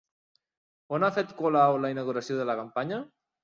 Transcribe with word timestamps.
On 0.99 1.05
ha 1.05 1.11
fet 1.19 1.37
Colau 1.43 1.79
la 1.87 1.95
inauguració 1.97 2.41
de 2.43 2.51
la 2.53 2.61
campanya? 2.65 3.03